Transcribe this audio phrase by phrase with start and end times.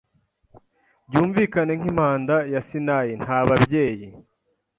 [1.07, 4.07] Byumvikane nkimpanda ya Sinayi Nta babyeyi